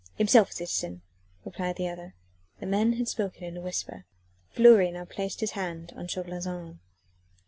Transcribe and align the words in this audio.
"Himself, 0.15 0.51
citizen," 0.51 1.03
replied 1.45 1.75
the 1.75 1.87
other. 1.87 2.15
The 2.59 2.65
men 2.65 2.93
had 2.93 3.07
spoken 3.07 3.43
in 3.43 3.55
a 3.55 3.61
whisper. 3.61 4.07
Fleury 4.49 4.89
now 4.89 5.05
placed 5.05 5.41
his 5.41 5.51
hand 5.51 5.93
on 5.95 6.07
Chauvelin's 6.07 6.47
arm. 6.47 6.79